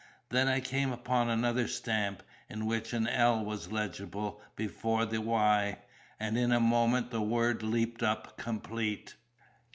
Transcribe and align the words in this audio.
Then 0.29 0.47
I 0.47 0.61
came 0.61 0.91
upon 0.91 1.29
another 1.29 1.67
stamp, 1.67 2.23
in 2.49 2.65
which 2.65 2.91
an 2.91 3.07
L 3.07 3.45
was 3.45 3.71
legible 3.71 4.41
before 4.55 5.05
the 5.05 5.21
Y, 5.21 5.77
and 6.19 6.39
in 6.39 6.51
a 6.51 6.59
moment 6.59 7.11
the 7.11 7.21
word 7.21 7.61
leaped 7.61 8.01
up 8.01 8.35
complete. 8.35 9.13